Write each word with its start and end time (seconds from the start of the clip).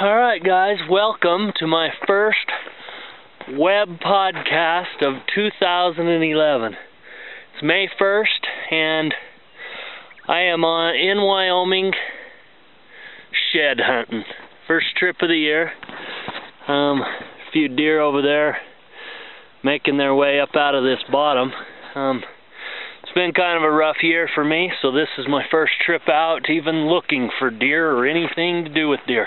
Alright 0.00 0.44
guys, 0.44 0.76
welcome 0.88 1.50
to 1.56 1.66
my 1.66 1.88
first 2.06 2.46
web 3.50 3.88
podcast 3.98 5.02
of 5.02 5.14
2011. 5.34 6.72
It's 6.72 7.62
May 7.64 7.88
1st 8.00 8.70
and 8.70 9.12
I 10.28 10.42
am 10.42 10.62
on 10.64 10.94
in 10.94 11.20
Wyoming 11.20 11.90
shed 13.52 13.78
hunting. 13.80 14.22
First 14.68 14.86
trip 14.96 15.16
of 15.20 15.30
the 15.30 15.36
year. 15.36 15.72
Um, 16.68 17.00
a 17.00 17.50
few 17.52 17.66
deer 17.66 18.00
over 18.00 18.22
there 18.22 18.58
making 19.64 19.98
their 19.98 20.14
way 20.14 20.38
up 20.38 20.50
out 20.54 20.76
of 20.76 20.84
this 20.84 21.02
bottom. 21.10 21.50
Um, 21.96 22.22
it's 23.02 23.12
been 23.14 23.32
kind 23.32 23.56
of 23.56 23.64
a 23.64 23.74
rough 23.74 24.04
year 24.04 24.28
for 24.32 24.44
me, 24.44 24.70
so 24.80 24.92
this 24.92 25.08
is 25.18 25.26
my 25.28 25.42
first 25.50 25.72
trip 25.84 26.08
out 26.08 26.48
even 26.48 26.86
looking 26.86 27.30
for 27.36 27.50
deer 27.50 27.90
or 27.90 28.06
anything 28.06 28.64
to 28.64 28.72
do 28.72 28.88
with 28.88 29.00
deer 29.08 29.26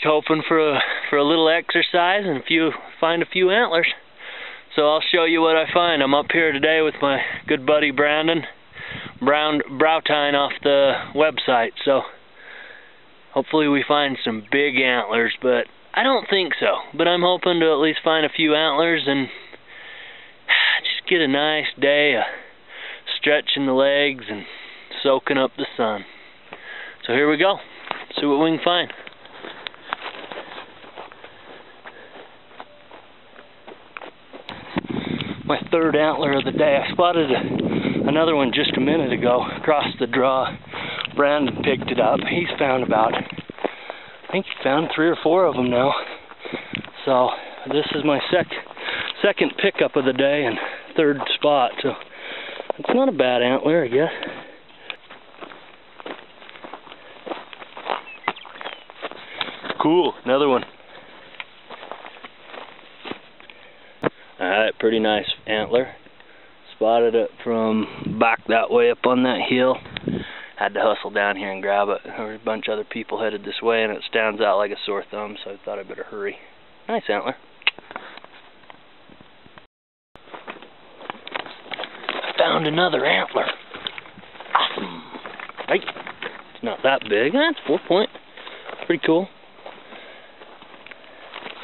just 0.00 0.06
hoping 0.06 0.42
for 0.46 0.58
a 0.58 0.80
for 1.08 1.16
a 1.16 1.24
little 1.24 1.48
exercise 1.48 2.22
and 2.24 2.38
a 2.38 2.42
few 2.42 2.70
find 3.00 3.22
a 3.22 3.26
few 3.26 3.50
antlers. 3.50 3.86
So 4.76 4.82
I'll 4.82 5.02
show 5.12 5.24
you 5.24 5.40
what 5.40 5.56
I 5.56 5.64
find. 5.72 6.02
I'm 6.02 6.14
up 6.14 6.26
here 6.32 6.52
today 6.52 6.80
with 6.82 6.94
my 7.02 7.20
good 7.46 7.66
buddy 7.66 7.90
Brandon 7.90 8.42
Brown 9.20 9.60
Browtine 9.70 10.34
off 10.34 10.52
the 10.62 10.92
website. 11.14 11.72
So 11.84 12.02
hopefully 13.32 13.68
we 13.68 13.84
find 13.86 14.16
some 14.24 14.44
big 14.50 14.76
antlers, 14.76 15.32
but 15.42 15.66
I 15.92 16.02
don't 16.02 16.28
think 16.30 16.54
so. 16.60 16.76
But 16.96 17.08
I'm 17.08 17.22
hoping 17.22 17.60
to 17.60 17.72
at 17.72 17.80
least 17.80 18.00
find 18.04 18.24
a 18.24 18.34
few 18.34 18.54
antlers 18.54 19.02
and 19.06 19.26
just 20.82 21.08
get 21.08 21.20
a 21.20 21.28
nice 21.28 21.66
day 21.80 22.14
of 22.14 22.22
stretching 23.18 23.66
the 23.66 23.72
legs 23.72 24.24
and 24.30 24.44
soaking 25.02 25.38
up 25.38 25.50
the 25.56 25.66
sun. 25.76 26.04
So 27.06 27.12
here 27.12 27.28
we 27.28 27.36
go. 27.36 27.56
See 28.18 28.26
what 28.26 28.38
we 28.38 28.56
can 28.56 28.64
find. 28.64 28.92
my 35.50 35.59
third 35.70 35.96
antler 35.96 36.38
of 36.38 36.44
the 36.44 36.52
day. 36.52 36.78
I 36.82 36.92
spotted 36.92 37.30
a, 37.30 38.08
another 38.08 38.34
one 38.36 38.52
just 38.54 38.76
a 38.76 38.80
minute 38.80 39.12
ago 39.12 39.44
across 39.58 39.86
the 39.98 40.06
draw. 40.06 40.54
Brandon 41.16 41.62
picked 41.62 41.90
it 41.90 42.00
up. 42.00 42.20
He's 42.28 42.48
found 42.58 42.82
about, 42.82 43.14
I 43.14 44.32
think 44.32 44.46
he 44.46 44.64
found 44.64 44.90
three 44.94 45.08
or 45.08 45.16
four 45.22 45.46
of 45.46 45.54
them 45.54 45.70
now. 45.70 45.92
So 47.04 47.30
this 47.72 47.86
is 47.94 48.04
my 48.04 48.20
sec 48.30 48.46
second 49.22 49.52
pickup 49.60 49.96
of 49.96 50.04
the 50.04 50.12
day 50.12 50.44
and 50.46 50.56
third 50.96 51.18
spot. 51.34 51.72
So 51.82 51.90
it's 52.78 52.88
not 52.94 53.08
a 53.08 53.12
bad 53.12 53.42
antler, 53.42 53.84
I 53.84 53.88
guess. 53.88 54.10
Cool, 59.82 60.12
another 60.24 60.48
one. 60.48 60.62
Alright, 64.50 64.76
pretty 64.80 64.98
nice 64.98 65.30
antler. 65.46 65.92
Spotted 66.74 67.14
it 67.14 67.30
from 67.44 68.16
back 68.18 68.40
that 68.48 68.68
way 68.68 68.90
up 68.90 68.98
on 69.04 69.22
that 69.22 69.38
hill. 69.48 69.76
Had 70.58 70.74
to 70.74 70.80
hustle 70.82 71.10
down 71.10 71.36
here 71.36 71.52
and 71.52 71.62
grab 71.62 71.88
it. 71.88 71.98
There 72.04 72.18
were 72.18 72.34
a 72.34 72.38
bunch 72.40 72.66
of 72.66 72.72
other 72.72 72.84
people 72.90 73.22
headed 73.22 73.44
this 73.44 73.62
way 73.62 73.84
and 73.84 73.92
it 73.92 74.02
stands 74.10 74.40
out 74.40 74.56
like 74.56 74.72
a 74.72 74.76
sore 74.84 75.04
thumb, 75.08 75.36
so 75.44 75.52
I 75.52 75.56
thought 75.64 75.78
I'd 75.78 75.86
better 75.86 76.02
hurry. 76.02 76.34
Nice 76.88 77.04
antler. 77.08 77.36
Found 82.36 82.66
another 82.66 83.06
antler. 83.06 83.46
Awesome. 84.56 85.02
Hey, 85.68 85.76
it's 85.76 86.64
not 86.64 86.80
that 86.82 87.02
big. 87.08 87.36
Eh, 87.36 87.38
That's 87.38 87.64
four 87.68 87.78
point. 87.86 88.10
Pretty 88.86 89.02
cool. 89.06 89.28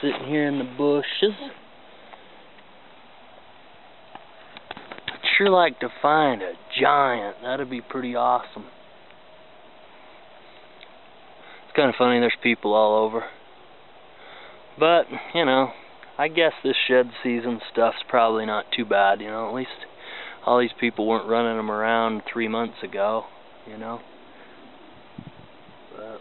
Sitting 0.00 0.28
here 0.28 0.48
in 0.48 0.58
the 0.58 0.64
bushes. 0.78 1.34
Sure 5.40 5.50
like 5.50 5.80
to 5.80 5.88
find 6.02 6.42
a 6.42 6.52
giant. 6.78 7.36
That'd 7.42 7.70
be 7.70 7.80
pretty 7.80 8.14
awesome. 8.14 8.66
It's 11.64 11.76
kind 11.76 11.88
of 11.88 11.94
funny, 11.96 12.20
there's 12.20 12.32
people 12.42 12.74
all 12.74 13.04
over. 13.04 13.24
But, 14.78 15.04
you 15.34 15.46
know, 15.46 15.70
I 16.18 16.28
guess 16.28 16.52
this 16.62 16.76
shed 16.86 17.10
season 17.22 17.60
stuff's 17.72 18.02
probably 18.08 18.44
not 18.44 18.66
too 18.76 18.84
bad, 18.84 19.20
you 19.20 19.28
know. 19.28 19.48
At 19.48 19.54
least 19.54 19.70
all 20.44 20.60
these 20.60 20.70
people 20.78 21.06
weren't 21.06 21.28
running 21.28 21.56
them 21.56 21.70
around 21.70 22.22
three 22.30 22.48
months 22.48 22.82
ago, 22.82 23.24
you 23.66 23.78
know. 23.78 24.00
But, 25.96 26.20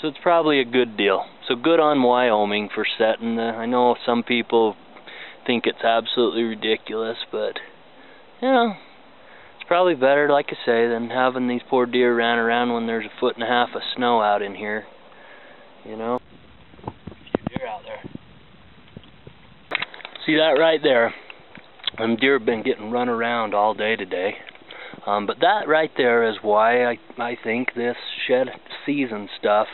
so 0.00 0.08
it's 0.08 0.18
probably 0.22 0.60
a 0.60 0.64
good 0.64 0.96
deal. 0.96 1.24
So 1.48 1.56
good 1.56 1.80
on 1.80 2.02
Wyoming 2.02 2.70
for 2.74 2.86
setting 2.98 3.36
the, 3.36 3.42
I 3.42 3.66
know 3.66 3.96
some 4.06 4.22
people 4.22 4.76
think 5.46 5.64
it's 5.66 5.84
absolutely 5.84 6.44
ridiculous, 6.44 7.18
but 7.30 7.58
know, 8.50 8.74
it's 9.56 9.68
probably 9.68 9.94
better, 9.94 10.28
like 10.28 10.46
I 10.48 10.56
say, 10.66 10.88
than 10.88 11.08
having 11.08 11.46
these 11.46 11.60
poor 11.70 11.86
deer 11.86 12.14
ran 12.14 12.38
around 12.38 12.72
when 12.72 12.86
there's 12.86 13.06
a 13.06 13.20
foot 13.20 13.36
and 13.36 13.44
a 13.44 13.46
half 13.46 13.68
of 13.74 13.82
snow 13.96 14.20
out 14.20 14.42
in 14.42 14.54
here. 14.54 14.84
You 15.84 15.96
know? 15.96 16.18
Deer 17.48 17.68
out 17.68 17.82
there. 17.84 18.02
See 20.26 20.34
that 20.36 20.60
right 20.60 20.80
there? 20.82 21.14
Them 21.98 22.16
deer 22.16 22.38
have 22.38 22.46
been 22.46 22.62
getting 22.62 22.90
run 22.90 23.08
around 23.08 23.54
all 23.54 23.74
day 23.74 23.94
today. 23.94 24.34
Um, 25.06 25.26
but 25.26 25.36
that 25.40 25.68
right 25.68 25.90
there 25.96 26.28
is 26.28 26.36
why 26.42 26.84
I, 26.84 26.98
I 27.18 27.36
think 27.42 27.74
this 27.74 27.96
shed 28.26 28.48
season 28.84 29.28
stuff 29.38 29.66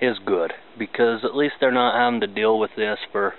is 0.00 0.16
good. 0.24 0.52
Because 0.78 1.20
at 1.24 1.36
least 1.36 1.54
they're 1.60 1.70
not 1.70 1.96
having 1.96 2.20
to 2.20 2.26
deal 2.26 2.58
with 2.58 2.70
this 2.76 2.98
for, 3.12 3.34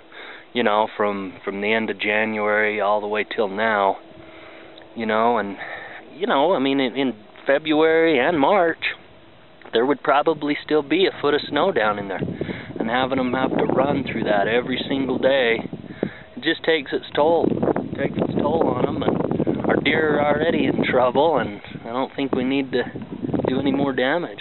you 0.54 0.64
know, 0.64 0.88
from, 0.96 1.34
from 1.44 1.62
the 1.62 1.74
end 1.74 1.90
of 1.90 2.00
January 2.00 2.80
all 2.80 3.02
the 3.02 3.08
way 3.08 3.26
till 3.36 3.50
now 3.50 3.98
you 4.96 5.06
know, 5.06 5.38
and 5.38 5.58
you 6.16 6.28
know, 6.28 6.54
I 6.54 6.60
mean, 6.60 6.80
in, 6.80 6.96
in 6.96 7.14
February 7.46 8.20
and 8.20 8.40
March, 8.40 8.80
there 9.74 9.86
would 9.86 10.02
probably 10.02 10.58
still 10.64 10.82
be 10.82 11.06
a 11.06 11.22
foot 11.22 11.34
of 11.34 11.42
snow 11.50 11.72
down 11.72 12.00
in 12.00 12.08
there, 12.08 12.22
and 12.80 12.90
having 12.90 13.18
them 13.18 13.34
have 13.34 13.52
to 13.52 13.66
run 13.66 14.06
through 14.10 14.24
that 14.24 14.48
every 14.48 14.84
single 14.88 15.18
day, 15.18 15.58
it 16.36 16.44
just 16.44 16.64
takes 16.64 16.92
its 16.94 17.06
toll. 17.16 17.48
It 17.50 17.98
takes 17.98 18.18
its 18.18 18.34
toll 18.42 18.68
on 18.68 18.86
them, 18.86 19.04
and 19.04 19.66
our 19.66 19.76
deer 19.78 20.20
are 20.20 20.36
already 20.36 20.66
in 20.66 20.84
trouble, 20.90 21.38
and 21.38 21.62
I 21.82 21.90
don't 21.90 22.16
think 22.16 22.34
we 22.34 22.44
need 22.44 22.72
to 22.72 22.84
do 23.48 23.60
any 23.60 23.72
more 23.72 23.94
damage, 23.94 24.40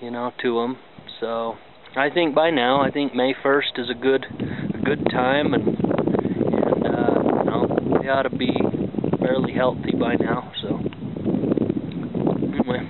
you 0.00 0.10
know, 0.10 0.32
to 0.42 0.60
them. 0.60 0.76
So 1.20 1.54
I 1.96 2.10
think 2.10 2.34
by 2.34 2.50
now, 2.50 2.80
I 2.80 2.90
think 2.90 3.14
May 3.14 3.34
1st 3.34 3.78
is 3.78 3.90
a 3.90 3.94
good, 3.94 4.24
a 4.74 4.84
good 4.84 5.06
time, 5.10 5.54
and 5.54 5.66
and 5.66 6.86
uh, 6.86 7.20
you 7.22 7.44
know, 7.44 7.98
they 8.02 8.08
ought 8.08 8.22
to 8.22 8.36
be 8.36 8.50
fairly 9.24 9.54
healthy 9.54 9.92
by 9.98 10.14
now, 10.16 10.52
so 10.60 10.76
anyway. 12.52 12.84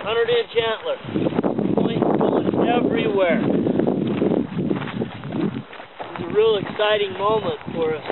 Hundred 0.00 0.30
inch 0.30 0.56
antler. 0.56 0.96
Point 1.74 2.00
going 2.18 2.66
everywhere. 2.66 3.40
It's 6.14 6.24
a 6.24 6.32
real 6.32 6.56
exciting 6.56 7.12
moment 7.18 7.60
for 7.74 7.94
us. 7.94 8.04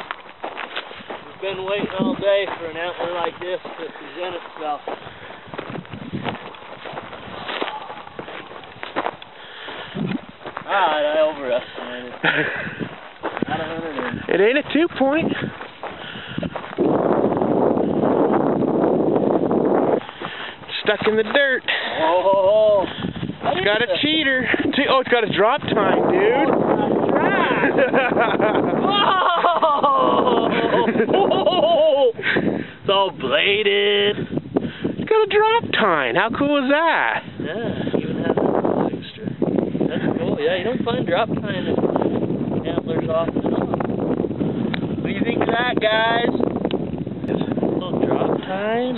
We've 1.26 1.40
been 1.40 1.64
waiting 1.64 1.88
all 1.98 2.14
day 2.16 2.44
for 2.58 2.66
an 2.66 2.76
antler 2.76 3.14
like 3.14 3.32
this 3.40 3.60
to 3.62 3.70
present 3.78 4.34
itself. 4.44 4.80
Alright, 10.66 11.06
I 11.06 11.20
overestimated. 11.22 12.82
It 14.36 14.40
ain't 14.42 14.58
a 14.58 14.62
two 14.70 14.86
point. 14.98 15.32
Stuck 20.84 21.00
in 21.08 21.16
the 21.16 21.22
dirt. 21.22 21.62
Oh, 22.02 22.84
it's 22.84 23.64
got 23.64 23.80
a 23.80 23.86
cheater. 24.02 24.46
Oh, 24.90 25.00
it's 25.00 25.08
got 25.08 25.24
a 25.24 25.34
drop 25.34 25.62
tine, 25.62 26.12
dude. 26.12 26.52
Oh, 30.28 30.50
it's 32.12 32.90
all 32.90 33.10
bladed. 33.12 34.16
It's 34.98 35.08
got 35.08 35.22
a 35.22 35.28
drop 35.32 35.64
tine. 35.72 36.14
How 36.14 36.28
cool 36.38 36.62
is 36.62 36.68
that? 36.70 37.22
Yeah, 37.40 37.88
even 37.96 38.20
extra. 39.00 39.24
That's 39.88 40.18
cool. 40.18 40.36
Yeah, 40.38 40.56
you 40.58 40.64
don't 40.64 40.84
find 40.84 41.06
drop 41.06 41.28
tine 41.28 41.72
antlers 42.66 43.08
often 43.08 43.45
what 45.56 45.80
do 45.80 45.86
you 46.86 47.00
think 47.00 47.16
of 47.16 47.30
that, 47.32 47.40
guys? 47.40 47.56
Little 47.62 48.06
drop 48.06 48.38
tine. 48.40 48.96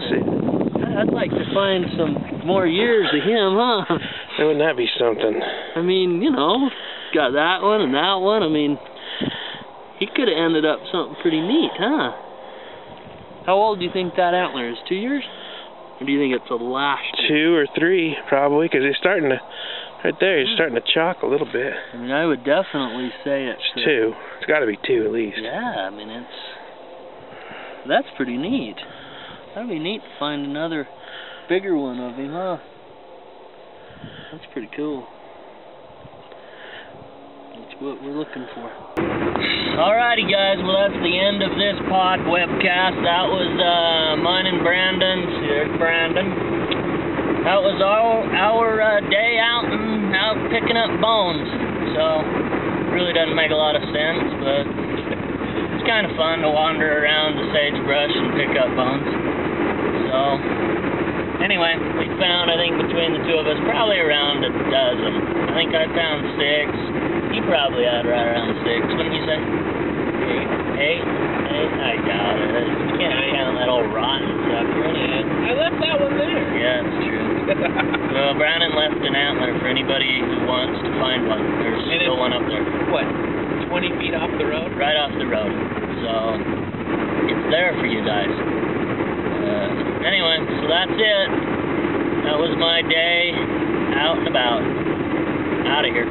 I'd 0.99 1.12
like 1.12 1.31
to 1.31 1.44
find 1.55 1.84
some 1.96 2.46
more 2.46 2.66
years 2.66 3.06
of 3.14 3.22
him, 3.22 3.55
huh? 3.55 3.99
Wouldn't 4.38 4.60
that 4.60 4.76
be 4.76 4.88
something? 4.99 5.40
I 5.76 5.82
mean, 5.82 6.22
you 6.22 6.31
know, 6.31 6.70
got 7.14 7.32
that 7.32 7.62
one 7.62 7.82
and 7.82 7.94
that 7.94 8.14
one. 8.14 8.43
I 8.43 8.49
mean, 8.49 8.78
he 9.99 10.06
could 10.06 10.28
have 10.28 10.37
ended 10.37 10.64
up 10.64 10.81
something 10.90 11.16
pretty 11.22 11.40
neat, 11.40 11.70
huh? 11.78 12.12
How 13.46 13.55
old 13.55 13.78
do 13.78 13.84
you 13.84 13.93
think 13.93 14.14
that 14.16 14.34
antler 14.34 14.70
is? 14.70 14.76
Two 14.88 14.94
years? 14.94 15.25
Or 16.00 16.06
do 16.06 16.12
you 16.12 16.20
think 16.20 16.34
it's 16.34 16.50
a 16.50 16.55
last 16.55 17.02
year? 17.19 17.28
Two 17.28 17.55
or 17.55 17.66
three, 17.78 18.16
probably, 18.28 18.66
because 18.66 18.82
he's 18.87 18.96
starting 18.99 19.31
to, 19.31 19.40
right 20.05 20.15
there, 20.21 20.41
he's 20.41 20.55
starting 20.55 20.75
to 20.75 20.87
chalk 20.95 21.23
a 21.23 21.27
little 21.27 21.47
bit. 21.50 21.73
I 21.93 21.97
mean, 21.97 22.11
I 22.11 22.27
would 22.27 22.45
definitely 22.45 23.11
say 23.25 23.47
it's 23.47 23.62
It's 23.77 23.85
two. 23.85 24.12
It's 24.39 24.47
got 24.47 24.61
to 24.61 24.67
be 24.67 24.79
two 24.87 25.05
at 25.05 25.12
least. 25.12 25.39
Yeah, 25.43 25.89
I 25.89 25.91
mean 25.91 26.09
it's 26.09 26.39
that's 27.89 28.06
pretty 28.17 28.37
neat. 28.37 28.77
That'd 29.55 29.71
be 29.71 29.79
neat 29.79 30.00
to 30.03 30.19
find 30.19 30.45
another 30.45 30.87
bigger 31.49 31.77
one 31.77 31.99
of 32.00 32.17
him, 32.17 32.33
huh? 32.33 32.59
That's 34.33 34.45
pretty 34.53 34.69
cool. 34.77 35.06
That's 37.56 37.75
what 37.81 38.03
we're 38.03 38.12
looking 38.12 38.47
for. 38.55 38.69
Alrighty 39.79 40.31
guys, 40.31 40.59
well 40.62 40.77
that's 40.77 41.01
the 41.01 41.17
end 41.19 41.43
of 41.43 41.51
this 41.56 41.79
pod 41.89 42.21
webcast. 42.21 42.99
That 43.03 43.27
was 43.31 43.51
uh 43.56 44.23
mine 44.23 44.47
and 44.47 44.62
Brandon's. 44.62 45.49
Here's 45.49 45.79
Brandon. 45.79 46.78
That 47.49 47.65
was 47.65 47.81
our 47.81 48.29
our 48.29 48.77
uh, 48.77 49.00
day 49.09 49.41
out 49.41 49.65
and 49.73 50.12
out 50.12 50.37
picking 50.53 50.77
up 50.77 50.93
bones. 51.00 51.49
So 51.97 52.05
really 52.93 53.17
doesn't 53.17 53.33
make 53.33 53.49
a 53.49 53.56
lot 53.56 53.73
of 53.73 53.81
sense, 53.89 54.21
but 54.45 54.69
it's 55.73 55.85
kind 55.89 56.05
of 56.05 56.12
fun 56.21 56.45
to 56.45 56.53
wander 56.53 56.85
around 56.85 57.41
the 57.41 57.49
sagebrush 57.56 58.12
and 58.12 58.37
pick 58.37 58.53
up 58.53 58.69
bones. 58.77 59.09
So, 60.12 60.21
anyway, 61.41 61.73
we 61.97 62.12
found, 62.21 62.53
I 62.53 62.61
think, 62.61 62.85
between 62.85 63.17
the 63.17 63.25
two 63.25 63.41
of 63.41 63.49
us, 63.49 63.56
probably 63.65 63.97
around 63.97 64.44
a 64.44 64.53
dozen. 64.69 65.49
I 65.49 65.53
think 65.56 65.73
I 65.73 65.89
found 65.97 66.21
six. 66.37 66.69
You 67.33 67.49
probably 67.49 67.89
had 67.89 68.05
right 68.05 68.29
around 68.29 68.61
six, 68.61 68.85
wouldn't 68.93 69.17
you 69.17 69.25
say? 69.25 69.41
Eight? 69.41 70.68
Eight? 70.79 71.03
I 71.03 71.93
doubt 72.07 72.39
it. 72.39 72.67
You 72.95 72.97
can't 73.03 73.19
count 73.35 73.55
that 73.59 73.67
old 73.69 73.91
rotten 73.91 74.31
only 74.31 75.03
at 75.11 75.27
I 75.27 75.53
left 75.59 75.77
that 75.83 75.97
one 75.99 76.15
there. 76.19 76.47
yeah, 76.59 76.83
it's 76.87 76.99
true. 77.03 77.27
Well, 78.19 78.35
Brandon 78.35 78.75
left 78.75 78.99
an 78.99 79.15
antler 79.15 79.55
for 79.63 79.69
anybody 79.71 80.19
who 80.19 80.43
wants 80.49 80.83
to 80.83 80.91
find 80.99 81.29
one. 81.31 81.39
There's 81.63 81.79
And 81.87 82.03
still 82.03 82.19
one 82.19 82.35
up 82.35 82.43
there. 82.51 82.65
what, 82.91 83.07
20 83.71 83.95
feet 84.03 84.11
off 84.17 84.31
the 84.43 84.47
road? 84.49 84.75
right 84.75 84.97
off 84.99 85.15
the 85.15 85.29
road. 85.29 85.53
So 86.03 86.11
it's 87.31 87.47
there 87.55 87.79
for 87.79 87.87
you 87.87 88.03
guys. 88.03 88.27
Uh, 88.33 90.03
anyway, 90.03 90.35
so 90.61 90.65
that's 90.67 90.91
it. 90.99 91.29
That 92.27 92.37
was 92.43 92.51
my 92.59 92.83
day 92.91 93.31
out 94.03 94.19
and 94.19 94.27
about. 94.27 94.61
Out 95.79 95.85
of 95.87 95.93
here. 95.95 96.09